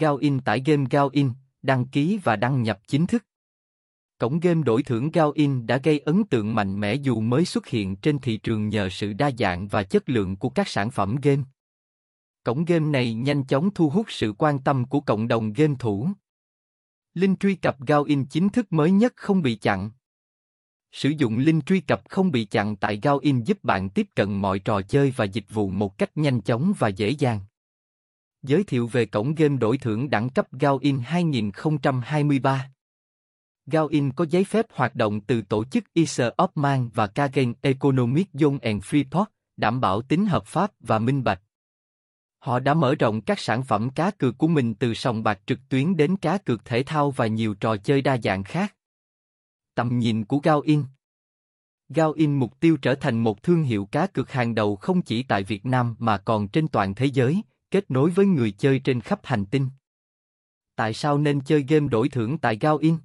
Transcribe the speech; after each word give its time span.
Gao 0.00 0.16
In 0.16 0.40
tải 0.40 0.62
game 0.66 0.84
Gao 0.90 1.08
In, 1.12 1.30
đăng 1.62 1.86
ký 1.86 2.20
và 2.24 2.36
đăng 2.36 2.62
nhập 2.62 2.80
chính 2.86 3.06
thức. 3.06 3.24
Cổng 4.18 4.40
game 4.40 4.62
đổi 4.62 4.82
thưởng 4.82 5.10
Gao 5.10 5.30
In 5.30 5.66
đã 5.66 5.76
gây 5.76 5.98
ấn 5.98 6.24
tượng 6.24 6.54
mạnh 6.54 6.80
mẽ 6.80 6.94
dù 6.94 7.20
mới 7.20 7.44
xuất 7.44 7.66
hiện 7.66 7.96
trên 7.96 8.18
thị 8.18 8.36
trường 8.36 8.68
nhờ 8.68 8.88
sự 8.88 9.12
đa 9.12 9.30
dạng 9.38 9.68
và 9.68 9.82
chất 9.82 10.08
lượng 10.08 10.36
của 10.36 10.48
các 10.48 10.68
sản 10.68 10.90
phẩm 10.90 11.16
game. 11.22 11.42
Cổng 12.44 12.64
game 12.64 12.86
này 12.86 13.14
nhanh 13.14 13.44
chóng 13.44 13.70
thu 13.74 13.90
hút 13.90 14.06
sự 14.08 14.34
quan 14.38 14.58
tâm 14.58 14.84
của 14.84 15.00
cộng 15.00 15.28
đồng 15.28 15.52
game 15.52 15.74
thủ. 15.78 16.08
Link 17.14 17.40
truy 17.40 17.54
cập 17.54 17.80
Gao 17.80 18.04
In 18.04 18.24
chính 18.24 18.48
thức 18.48 18.72
mới 18.72 18.90
nhất 18.90 19.12
không 19.16 19.42
bị 19.42 19.54
chặn. 19.54 19.90
Sử 20.92 21.08
dụng 21.08 21.38
link 21.38 21.66
truy 21.66 21.80
cập 21.80 22.02
không 22.08 22.30
bị 22.30 22.44
chặn 22.44 22.76
tại 22.76 23.00
Gao 23.02 23.18
In 23.18 23.42
giúp 23.42 23.64
bạn 23.64 23.90
tiếp 23.90 24.06
cận 24.14 24.32
mọi 24.32 24.58
trò 24.58 24.82
chơi 24.82 25.12
và 25.16 25.24
dịch 25.24 25.46
vụ 25.50 25.70
một 25.70 25.98
cách 25.98 26.16
nhanh 26.16 26.40
chóng 26.40 26.72
và 26.78 26.88
dễ 26.88 27.10
dàng. 27.10 27.40
Giới 28.42 28.64
thiệu 28.64 28.86
về 28.86 29.06
cổng 29.06 29.34
game 29.34 29.56
đổi 29.56 29.78
thưởng 29.78 30.10
đẳng 30.10 30.28
cấp 30.28 30.46
Gao 30.52 30.78
In 30.78 31.00
2023 31.04 32.70
Gao 33.66 33.86
In 33.86 34.12
có 34.12 34.26
giấy 34.30 34.44
phép 34.44 34.66
hoạt 34.72 34.94
động 34.94 35.20
từ 35.20 35.42
tổ 35.42 35.64
chức 35.64 35.84
Isle 35.92 36.30
of 36.36 36.48
Man 36.54 36.90
và 36.94 37.06
Kagen 37.06 37.54
Economic 37.60 38.28
Zone 38.32 38.58
and 38.62 38.82
Freeport, 38.82 39.24
đảm 39.56 39.80
bảo 39.80 40.02
tính 40.02 40.26
hợp 40.26 40.46
pháp 40.46 40.70
và 40.80 40.98
minh 40.98 41.24
bạch. 41.24 41.42
Họ 42.38 42.58
đã 42.58 42.74
mở 42.74 42.94
rộng 42.94 43.20
các 43.20 43.38
sản 43.38 43.62
phẩm 43.62 43.90
cá 43.90 44.10
cược 44.10 44.38
của 44.38 44.48
mình 44.48 44.74
từ 44.74 44.94
sòng 44.94 45.22
bạc 45.22 45.40
trực 45.46 45.58
tuyến 45.68 45.96
đến 45.96 46.16
cá 46.16 46.38
cược 46.38 46.64
thể 46.64 46.82
thao 46.82 47.10
và 47.10 47.26
nhiều 47.26 47.54
trò 47.54 47.76
chơi 47.76 48.02
đa 48.02 48.18
dạng 48.18 48.44
khác. 48.44 48.74
Tầm 49.74 49.98
nhìn 49.98 50.24
của 50.24 50.38
Gao 50.38 50.60
In 50.60 50.84
Gao 51.88 52.12
In 52.12 52.38
mục 52.38 52.60
tiêu 52.60 52.76
trở 52.82 52.94
thành 52.94 53.18
một 53.18 53.42
thương 53.42 53.62
hiệu 53.62 53.88
cá 53.92 54.06
cược 54.06 54.32
hàng 54.32 54.54
đầu 54.54 54.76
không 54.76 55.02
chỉ 55.02 55.22
tại 55.22 55.42
Việt 55.42 55.66
Nam 55.66 55.94
mà 55.98 56.18
còn 56.18 56.48
trên 56.48 56.68
toàn 56.68 56.94
thế 56.94 57.06
giới, 57.06 57.42
kết 57.70 57.90
nối 57.90 58.10
với 58.10 58.26
người 58.26 58.50
chơi 58.50 58.78
trên 58.78 59.00
khắp 59.00 59.20
hành 59.22 59.46
tinh. 59.46 59.68
Tại 60.76 60.94
sao 60.94 61.18
nên 61.18 61.40
chơi 61.40 61.64
game 61.68 61.88
đổi 61.88 62.08
thưởng 62.08 62.38
tại 62.38 62.58
Gao 62.60 62.76
In? 62.76 62.96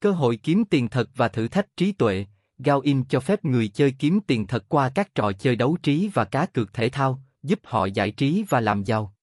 Cơ 0.00 0.12
hội 0.12 0.36
kiếm 0.36 0.64
tiền 0.64 0.88
thật 0.88 1.10
và 1.14 1.28
thử 1.28 1.48
thách 1.48 1.76
trí 1.76 1.92
tuệ, 1.92 2.26
Gao 2.58 2.80
In 2.80 3.04
cho 3.04 3.20
phép 3.20 3.44
người 3.44 3.68
chơi 3.68 3.94
kiếm 3.98 4.20
tiền 4.26 4.46
thật 4.46 4.64
qua 4.68 4.90
các 4.94 5.14
trò 5.14 5.32
chơi 5.32 5.56
đấu 5.56 5.76
trí 5.82 6.10
và 6.14 6.24
cá 6.24 6.46
cược 6.46 6.72
thể 6.72 6.88
thao, 6.88 7.22
giúp 7.42 7.60
họ 7.64 7.84
giải 7.84 8.10
trí 8.10 8.44
và 8.48 8.60
làm 8.60 8.84
giàu. 8.84 9.14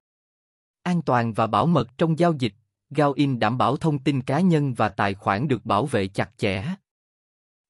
An 0.84 1.02
toàn 1.02 1.34
và 1.34 1.48
bảo 1.48 1.66
mật 1.66 1.98
trong 1.98 2.20
giao 2.20 2.34
dịch, 2.34 2.54
Gao 2.90 3.14
In 3.14 3.40
đảm 3.40 3.58
bảo 3.58 3.78
thông 3.78 4.00
tin 4.00 4.22
cá 4.22 4.40
nhân 4.40 4.74
và 4.74 4.90
tài 4.90 5.14
khoản 5.14 5.48
được 5.48 5.66
bảo 5.66 5.86
vệ 5.86 6.08
chặt 6.08 6.32
chẽ. 6.38 6.76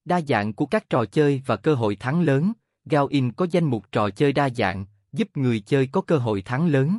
Đa 0.06 0.22
dạng 0.22 0.54
của 0.54 0.66
các 0.66 0.90
trò 0.90 1.06
chơi 1.06 1.42
và 1.46 1.56
cơ 1.56 1.76
hội 1.76 1.96
thắng 1.96 2.22
lớn, 2.22 2.52
Gao 2.86 3.08
In 3.08 3.32
có 3.32 3.48
danh 3.52 3.66
mục 3.66 3.92
trò 3.92 4.10
chơi 4.10 4.34
đa 4.34 4.50
dạng, 4.50 4.86
giúp 5.14 5.38
người 5.38 5.60
chơi 5.60 5.88
có 5.88 6.02
cơ 6.02 6.18
hội 6.18 6.42
thắng 6.42 6.68
lớn. 6.68 6.98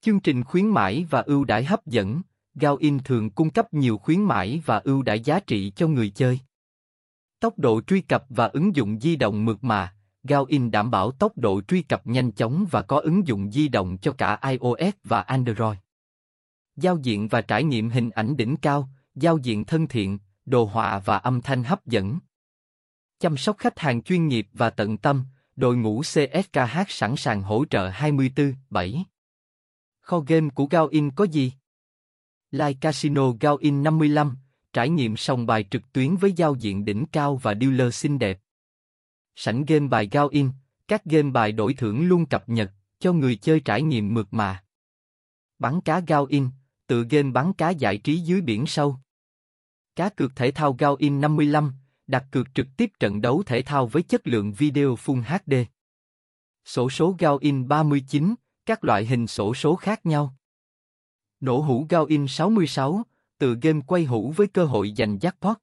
Chương 0.00 0.20
trình 0.20 0.44
khuyến 0.44 0.66
mãi 0.66 1.06
và 1.10 1.20
ưu 1.20 1.44
đãi 1.44 1.64
hấp 1.64 1.86
dẫn, 1.86 2.22
GaoIn 2.54 2.98
thường 2.98 3.30
cung 3.30 3.50
cấp 3.50 3.74
nhiều 3.74 3.98
khuyến 3.98 4.22
mãi 4.22 4.62
và 4.66 4.78
ưu 4.78 5.02
đãi 5.02 5.20
giá 5.20 5.40
trị 5.40 5.72
cho 5.76 5.88
người 5.88 6.10
chơi. 6.10 6.40
Tốc 7.40 7.58
độ 7.58 7.80
truy 7.80 8.00
cập 8.00 8.24
và 8.28 8.46
ứng 8.46 8.76
dụng 8.76 9.00
di 9.00 9.16
động 9.16 9.44
mượt 9.44 9.64
mà, 9.64 9.94
GaoIn 10.24 10.70
đảm 10.70 10.90
bảo 10.90 11.10
tốc 11.10 11.38
độ 11.38 11.60
truy 11.68 11.82
cập 11.82 12.06
nhanh 12.06 12.32
chóng 12.32 12.66
và 12.70 12.82
có 12.82 13.00
ứng 13.00 13.26
dụng 13.26 13.52
di 13.52 13.68
động 13.68 13.98
cho 13.98 14.12
cả 14.12 14.40
iOS 14.42 14.94
và 15.04 15.20
Android. 15.20 15.78
Giao 16.76 16.98
diện 17.02 17.28
và 17.28 17.40
trải 17.42 17.64
nghiệm 17.64 17.90
hình 17.90 18.10
ảnh 18.10 18.36
đỉnh 18.36 18.56
cao, 18.56 18.88
giao 19.14 19.38
diện 19.38 19.64
thân 19.64 19.86
thiện, 19.86 20.18
đồ 20.46 20.64
họa 20.64 20.98
và 20.98 21.16
âm 21.16 21.40
thanh 21.40 21.64
hấp 21.64 21.86
dẫn. 21.86 22.18
Chăm 23.18 23.36
sóc 23.36 23.58
khách 23.58 23.78
hàng 23.78 24.02
chuyên 24.02 24.28
nghiệp 24.28 24.46
và 24.52 24.70
tận 24.70 24.98
tâm, 24.98 25.24
đội 25.56 25.76
ngũ 25.76 26.00
CSKH 26.00 26.78
sẵn 26.88 27.16
sàng 27.16 27.42
hỗ 27.42 27.64
trợ 27.64 27.90
24/7. 27.90 29.04
Kho 30.00 30.20
game 30.20 30.48
của 30.54 30.66
Gao 30.66 30.86
In 30.86 31.10
có 31.10 31.24
gì? 31.24 31.52
Live 32.50 32.78
Casino 32.80 33.32
Gao 33.40 33.56
In 33.56 33.82
55, 33.82 34.36
trải 34.72 34.88
nghiệm 34.88 35.16
sòng 35.16 35.46
bài 35.46 35.64
trực 35.70 35.92
tuyến 35.92 36.16
với 36.16 36.32
giao 36.32 36.54
diện 36.54 36.84
đỉnh 36.84 37.06
cao 37.12 37.36
và 37.36 37.54
dealer 37.60 37.94
xinh 37.94 38.18
đẹp. 38.18 38.38
Sảnh 39.36 39.64
game 39.64 39.88
bài 39.88 40.08
Gao 40.12 40.28
In, 40.28 40.50
các 40.88 41.04
game 41.04 41.30
bài 41.30 41.52
đổi 41.52 41.74
thưởng 41.74 42.08
luôn 42.08 42.26
cập 42.26 42.48
nhật, 42.48 42.72
cho 42.98 43.12
người 43.12 43.36
chơi 43.36 43.60
trải 43.60 43.82
nghiệm 43.82 44.14
mượt 44.14 44.28
mà. 44.30 44.64
Bắn 45.58 45.80
cá 45.80 46.00
Gao 46.00 46.24
In, 46.24 46.48
tự 46.86 47.04
game 47.10 47.30
bắn 47.30 47.52
cá 47.52 47.70
giải 47.70 47.98
trí 47.98 48.18
dưới 48.18 48.40
biển 48.40 48.66
sâu. 48.66 48.96
Cá 49.96 50.08
cược 50.08 50.36
thể 50.36 50.50
thao 50.50 50.72
Gao 50.72 50.94
In 50.94 51.20
55, 51.20 51.72
đặt 52.12 52.26
cược 52.30 52.54
trực 52.54 52.66
tiếp 52.76 52.92
trận 53.00 53.20
đấu 53.20 53.42
thể 53.46 53.62
thao 53.62 53.86
với 53.86 54.02
chất 54.02 54.26
lượng 54.26 54.52
video 54.52 54.94
Full 54.94 55.22
HD. 55.22 55.54
Sổ 56.64 56.90
số 56.90 57.16
Gao 57.18 57.38
In 57.38 57.68
39, 57.68 58.34
các 58.66 58.84
loại 58.84 59.06
hình 59.06 59.26
sổ 59.26 59.54
số 59.54 59.76
khác 59.76 60.06
nhau. 60.06 60.36
Nổ 61.40 61.58
hũ 61.60 61.86
Gao 61.88 62.04
In 62.04 62.28
66, 62.28 63.02
từ 63.38 63.58
game 63.62 63.80
quay 63.86 64.04
hũ 64.04 64.32
với 64.36 64.46
cơ 64.46 64.64
hội 64.64 64.92
giành 64.96 65.18
jackpot. 65.18 65.54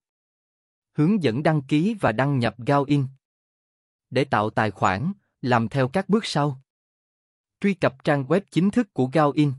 Hướng 0.94 1.24
dẫn 1.24 1.44
đăng 1.44 1.62
ký 1.62 1.96
và 2.00 2.12
đăng 2.12 2.40
nhập 2.40 2.56
Gao 2.58 2.84
In. 2.84 3.06
Để 4.10 4.24
tạo 4.24 4.50
tài 4.50 4.72
khoản, 4.72 5.14
làm 5.42 5.70
theo 5.70 5.88
các 5.88 6.10
bước 6.10 6.26
sau. 6.26 6.62
Truy 7.62 7.74
cập 7.74 8.04
trang 8.04 8.24
web 8.24 8.42
chính 8.52 8.72
thức 8.72 8.94
của 8.94 9.10
Gao 9.14 9.32
In. 9.32 9.54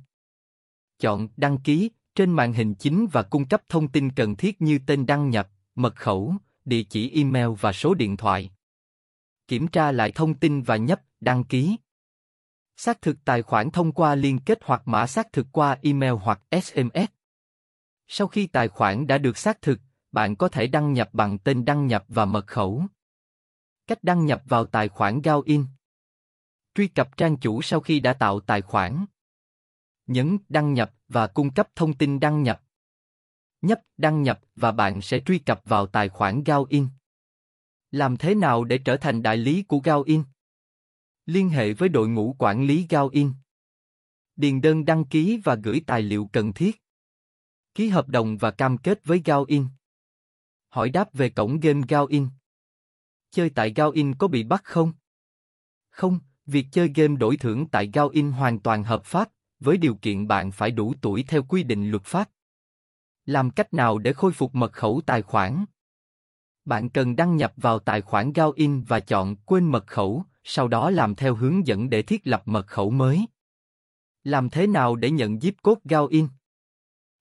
Chọn 0.99 1.29
đăng 1.37 1.59
ký 1.59 1.91
trên 2.15 2.33
màn 2.33 2.53
hình 2.53 2.75
chính 2.75 3.07
và 3.13 3.23
cung 3.23 3.49
cấp 3.49 3.63
thông 3.69 3.89
tin 3.89 4.11
cần 4.11 4.37
thiết 4.37 4.63
như 4.63 4.79
tên 4.87 5.07
đăng 5.07 5.31
nhập, 5.31 5.51
mật 5.75 5.97
khẩu, 5.97 6.35
địa 6.65 6.83
chỉ 6.83 7.11
email 7.11 7.49
và 7.61 7.73
số 7.73 7.95
điện 7.95 8.17
thoại. 8.17 8.51
Kiểm 9.49 9.69
tra 9.69 9.93
lại 9.93 10.13
thông 10.13 10.35
tin 10.35 10.63
và 10.63 10.77
nhấp 10.77 11.01
đăng 11.21 11.45
ký. 11.45 11.77
Xác 12.77 13.03
thực 13.03 13.17
tài 13.25 13.43
khoản 13.43 13.71
thông 13.71 13.93
qua 13.93 14.15
liên 14.15 14.39
kết 14.39 14.59
hoặc 14.63 14.83
mã 14.85 15.07
xác 15.07 15.33
thực 15.33 15.47
qua 15.53 15.79
email 15.83 16.13
hoặc 16.13 16.41
SMS. 16.51 17.11
Sau 18.07 18.29
khi 18.29 18.47
tài 18.47 18.69
khoản 18.69 19.07
đã 19.07 19.19
được 19.19 19.39
xác 19.39 19.63
thực, 19.63 19.81
bạn 20.13 20.37
có 20.37 20.49
thể 20.49 20.67
đăng 20.67 20.93
nhập 20.93 21.09
bằng 21.13 21.39
tên 21.39 21.65
đăng 21.65 21.87
nhập 21.87 22.05
và 22.09 22.25
mật 22.25 22.47
khẩu. 22.47 22.85
Cách 23.87 24.05
đăng 24.05 24.27
nhập 24.27 24.43
vào 24.45 24.67
tài 24.67 24.89
khoản 24.89 25.21
Gaoin. 25.23 25.65
Truy 26.75 26.89
cập 26.89 27.17
trang 27.17 27.37
chủ 27.37 27.63
sau 27.63 27.81
khi 27.81 28.01
đã 28.01 28.13
tạo 28.13 28.41
tài 28.41 28.63
khoản. 28.63 29.05
Nhấn 30.07 30.39
đăng 30.49 30.75
nhập 30.75 30.95
và 31.09 31.27
cung 31.27 31.55
cấp 31.55 31.69
thông 31.75 31.95
tin 31.95 32.21
đăng 32.21 32.43
nhập. 32.43 32.63
Nhấp 33.63 33.81
đăng 33.97 34.23
nhập 34.23 34.41
và 34.57 34.73
bạn 34.73 35.01
sẽ 35.01 35.21
truy 35.21 35.39
cập 35.39 35.63
vào 35.65 35.87
tài 35.87 36.09
khoản 36.09 36.45
GaoIn. 36.45 36.87
Làm 37.91 38.17
thế 38.17 38.35
nào 38.35 38.65
để 38.65 38.79
trở 38.79 38.97
thành 38.97 39.23
đại 39.23 39.37
lý 39.37 39.63
của 39.63 39.79
GaoIn? 39.79 40.23
Liên 41.27 41.49
hệ 41.49 41.73
với 41.73 41.89
đội 41.89 42.09
ngũ 42.09 42.37
quản 42.39 42.67
lý 42.67 42.87
GaoIn, 42.89 43.33
Điền 44.37 44.61
đơn 44.61 44.85
đăng 44.85 45.05
ký 45.05 45.41
và 45.45 45.55
gửi 45.55 45.83
tài 45.87 46.03
liệu 46.03 46.29
cần 46.33 46.53
thiết. 46.53 46.83
Ký 47.75 47.89
hợp 47.89 48.09
đồng 48.09 48.37
và 48.37 48.51
cam 48.51 48.79
kết 48.79 49.05
với 49.05 49.23
GaoIn, 49.25 49.67
Hỏi 50.69 50.91
đáp 50.91 51.15
về 51.15 51.31
cổng 51.31 51.61
game 51.61 51.81
GaoIn. 51.89 52.29
Chơi 53.31 53.51
tại 53.51 53.73
GaoIn 53.77 54.15
có 54.15 54.29
bị 54.29 54.45
bắt 54.45 54.65
không? 54.65 54.93
Không, 55.91 56.21
việc 56.47 56.67
chơi 56.73 56.93
game 56.95 57.17
đổi 57.17 57.37
thưởng 57.37 57.69
tại 57.69 57.91
GaoIn 57.93 58.31
hoàn 58.33 58.61
toàn 58.61 58.85
hợp 58.85 59.05
pháp, 59.05 59.29
với 59.61 59.77
điều 59.77 59.95
kiện 59.95 60.29
bạn 60.29 60.51
phải 60.51 60.71
đủ 60.71 60.95
tuổi 61.01 61.25
theo 61.29 61.43
quy 61.43 61.63
định 61.63 61.91
luật 61.91 62.05
pháp. 62.05 62.31
Làm 63.31 63.51
cách 63.51 63.75
nào 63.75 63.99
để 63.99 64.13
khôi 64.13 64.33
phục 64.33 64.55
mật 64.55 64.73
khẩu 64.73 65.01
tài 65.07 65.23
khoản? 65.23 65.65
Bạn 66.65 66.89
cần 66.89 67.17
đăng 67.17 67.37
nhập 67.37 67.53
vào 67.57 67.79
tài 67.79 68.01
khoản 68.01 68.33
Gaoin 68.33 68.83
và 68.83 69.01
chọn 69.01 69.37
quên 69.37 69.65
mật 69.65 69.87
khẩu, 69.87 70.25
sau 70.45 70.69
đó 70.69 70.91
làm 70.91 71.15
theo 71.15 71.35
hướng 71.35 71.67
dẫn 71.67 71.91
để 71.91 72.03
thiết 72.03 72.27
lập 72.27 72.43
mật 72.45 72.67
khẩu 72.67 72.91
mới. 72.91 73.27
Làm 74.25 74.51
thế 74.51 74.67
nào 74.67 74.97
để 74.97 75.11
nhận 75.11 75.37
zip 75.37 75.53
code 75.63 75.81
Gaoin? 75.85 76.29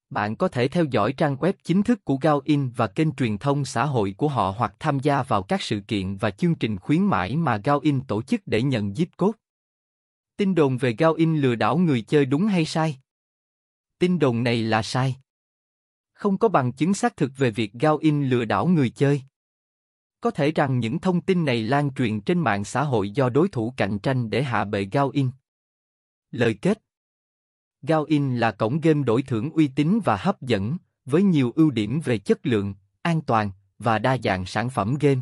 Bạn 0.10 0.36
có 0.36 0.48
thể 0.48 0.68
theo 0.68 0.86
dõi 0.86 1.14
trang 1.14 1.36
web 1.36 1.54
chính 1.64 1.84
thức 1.84 2.06
của 2.06 2.18
Gaoin 2.22 2.70
và 2.70 2.88
kênh 2.88 3.16
truyền 3.16 3.38
thông 3.38 3.66
xã 3.66 3.86
hội 3.86 4.16
của 4.18 4.28
họ 4.28 4.54
hoặc 4.58 4.76
tham 4.80 5.00
gia 5.00 5.24
vào 5.24 5.44
các 5.44 5.62
sự 5.62 5.82
kiện 5.88 6.18
và 6.18 6.32
chương 6.32 6.56
trình 6.56 6.78
khuyến 6.78 7.04
mãi 7.04 7.36
mà 7.36 7.58
Gaoin 7.58 8.02
tổ 8.02 8.22
chức 8.22 8.42
để 8.46 8.62
nhận 8.62 8.92
zip 8.92 9.08
code. 9.18 9.38
Tin 10.38 10.56
đồn 10.56 10.78
về 10.78 10.96
Gaoin 10.98 11.38
lừa 11.38 11.56
đảo 11.56 11.78
người 11.78 12.02
chơi 12.02 12.26
đúng 12.26 12.48
hay 12.48 12.66
sai? 12.66 13.00
Tin 14.00 14.20
đồn 14.20 14.44
này 14.44 14.64
là 14.64 14.82
sai. 14.82 15.16
Không 16.20 16.38
có 16.38 16.48
bằng 16.48 16.72
chứng 16.72 16.94
xác 16.94 17.18
thực 17.18 17.32
về 17.38 17.52
việc 17.52 17.74
Gao 17.74 17.98
In 17.98 18.24
lừa 18.24 18.46
đảo 18.46 18.68
người 18.68 18.90
chơi. 18.90 19.22
Có 20.22 20.32
thể 20.32 20.52
rằng 20.52 20.80
những 20.80 21.00
thông 21.00 21.22
tin 21.22 21.46
này 21.46 21.64
lan 21.64 21.94
truyền 21.94 22.22
trên 22.22 22.40
mạng 22.40 22.64
xã 22.64 22.84
hội 22.84 23.10
do 23.10 23.30
đối 23.30 23.48
thủ 23.48 23.74
cạnh 23.78 24.00
tranh 24.00 24.30
để 24.30 24.44
hạ 24.44 24.66
bệ 24.66 24.84
Gao 24.92 25.10
In. 25.10 25.30
Lời 26.32 26.54
kết 26.62 26.82
Gao 27.82 28.04
In 28.04 28.38
là 28.38 28.52
cổng 28.52 28.80
game 28.80 29.04
đổi 29.04 29.22
thưởng 29.22 29.50
uy 29.52 29.68
tín 29.68 30.00
và 30.06 30.18
hấp 30.18 30.42
dẫn, 30.42 30.78
với 31.06 31.24
nhiều 31.24 31.54
ưu 31.56 31.72
điểm 31.72 32.00
về 32.04 32.18
chất 32.18 32.46
lượng, 32.46 32.74
an 33.02 33.22
toàn 33.22 33.52
và 33.78 34.00
đa 34.00 34.18
dạng 34.24 34.46
sản 34.46 34.70
phẩm 34.70 34.96
game. 35.00 35.22